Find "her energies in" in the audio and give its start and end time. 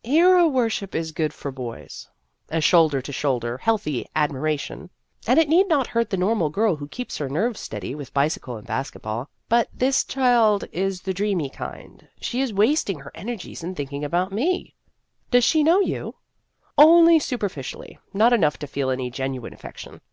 13.00-13.74